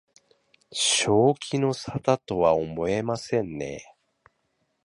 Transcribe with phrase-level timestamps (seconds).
[0.73, 3.93] 正気の沙汰とは思えませんね